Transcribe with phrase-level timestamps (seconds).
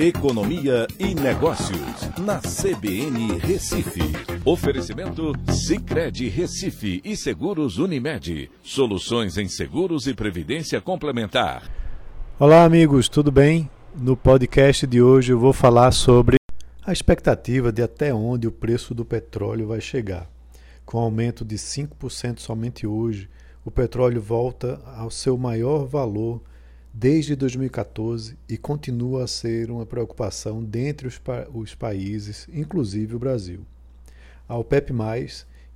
[0.00, 4.00] Economia e Negócios, na CBN Recife.
[4.44, 8.48] Oferecimento Cicred Recife e Seguros Unimed.
[8.62, 11.68] Soluções em seguros e previdência complementar.
[12.38, 13.68] Olá, amigos, tudo bem?
[13.92, 16.36] No podcast de hoje eu vou falar sobre
[16.86, 20.30] a expectativa de até onde o preço do petróleo vai chegar.
[20.86, 23.28] Com aumento de 5% somente hoje,
[23.64, 26.40] o petróleo volta ao seu maior valor
[27.00, 33.20] desde 2014 e continua a ser uma preocupação dentre os, pa os países, inclusive o
[33.20, 33.60] Brasil.
[34.48, 34.92] A OPEP,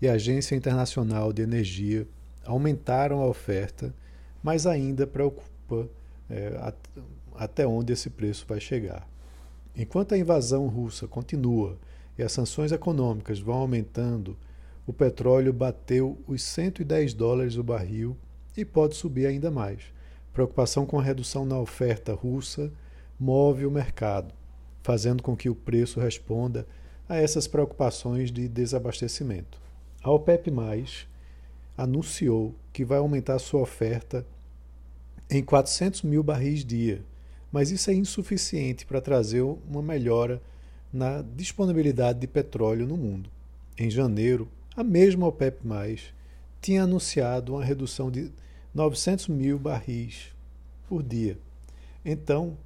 [0.01, 2.09] e a Agência Internacional de Energia
[2.45, 3.95] aumentaram a oferta,
[4.43, 5.89] mas ainda preocupa
[6.29, 6.77] é, at
[7.37, 9.09] até onde esse preço vai chegar.
[9.77, 11.79] Enquanto a invasão russa continua
[12.19, 14.37] e as sanções econômicas vão aumentando,
[14.87, 18.17] o petróleo bateu os 110 dólares o barril
[18.57, 19.83] e pode subir ainda mais
[20.33, 22.73] Preocupação com a redução na oferta russa
[23.19, 24.35] move o mercado,
[24.83, 26.67] fazendo com que o preço responda
[27.09, 29.61] a essas preocupações de desabastecimento.
[30.03, 30.51] A OPEP
[31.77, 34.27] anunciou que vai aumentar sua oferta
[35.31, 37.05] em 400 mil barris dia,
[37.51, 40.43] mas isso é insuficiente para trazer uma melhora
[40.93, 43.31] na disponibilidade de petróleo no mundo.
[43.79, 45.61] Em janeiro, a mesma OPEP
[46.61, 48.33] tinha anunciado uma redução de
[48.75, 50.35] 900 mil barris
[50.89, 51.39] por dia.
[52.05, 52.57] Então,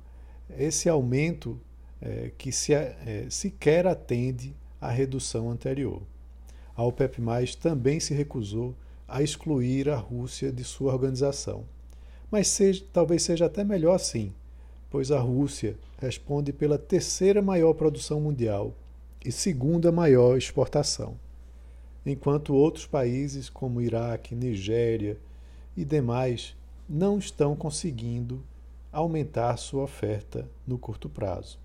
[0.56, 1.60] esse aumento
[2.00, 6.02] é, que se, é, sequer atende à redução anterior.
[6.76, 7.20] A OPEP+,
[7.60, 8.74] também se recusou
[9.08, 11.64] a excluir a Rússia de sua organização.
[12.30, 14.32] Mas seja, talvez seja até melhor assim,
[14.91, 18.74] pois a Rússia responde pela terceira maior produção mundial
[19.24, 21.16] e segunda maior exportação,
[22.04, 25.18] enquanto outros países como Iraque, Nigéria,
[25.77, 26.56] e demais
[26.88, 28.42] não estão conseguindo
[28.92, 31.58] aumentar sua oferta no curto prazo.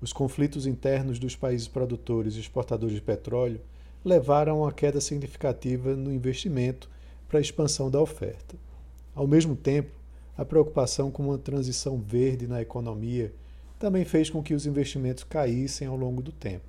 [0.00, 3.60] Os conflitos internos dos países produtores e exportadores de petróleo
[4.04, 6.88] levaram a uma queda significativa no investimento
[7.28, 8.56] para a expansão da oferta.
[9.14, 9.90] Ao mesmo tempo,
[10.36, 13.32] a preocupação com uma transição verde na economia
[13.78, 16.64] também fez com que os investimentos caíssem ao longo do tempo.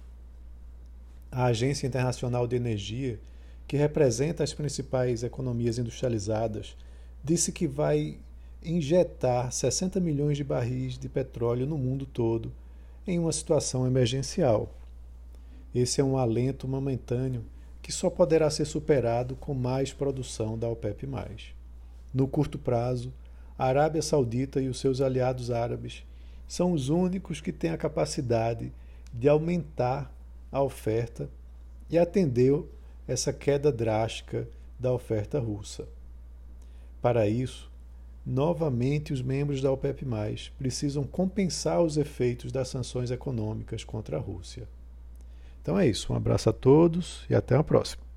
[1.31, 3.19] A Agência Internacional de Energia
[3.69, 6.75] que representa as principais economias industrializadas,
[7.23, 8.17] disse que vai
[8.63, 12.51] injetar 60 milhões de barris de petróleo no mundo todo
[13.05, 14.73] em uma situação emergencial.
[15.73, 17.45] Esse é um alento momentâneo
[17.79, 21.07] que só poderá ser superado com mais produção da OPEP.
[22.11, 23.13] No curto prazo,
[23.55, 26.03] a Arábia Saudita e os seus aliados árabes
[26.47, 28.73] são os únicos que têm a capacidade
[29.13, 30.11] de aumentar
[30.51, 31.29] a oferta
[31.87, 32.51] e atender
[33.09, 34.47] essa queda drástica
[34.79, 35.87] da oferta russa.
[37.01, 37.71] Para isso,
[38.23, 40.05] novamente os membros da OPEP+,
[40.59, 44.69] precisam compensar os efeitos das sanções econômicas contra a Rússia.
[45.59, 48.08] Então é isso, um abraço a todos e até a próxima.